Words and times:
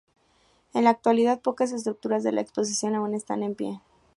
En 0.73 0.85
la 0.85 0.89
actualidad, 0.89 1.41
pocas 1.43 1.71
estructuras 1.71 2.23
de 2.23 2.31
la 2.31 2.41
exposición 2.41 2.95
aún 2.95 3.13
están 3.13 3.43
en 3.43 3.53
pie. 3.53 3.81